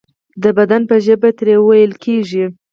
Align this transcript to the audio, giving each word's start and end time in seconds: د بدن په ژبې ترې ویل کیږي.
د 0.43 0.45
بدن 0.57 0.81
په 0.89 0.95
ژبې 1.05 1.31
ترې 1.37 1.55
ویل 1.67 1.91
کیږي. 2.03 2.45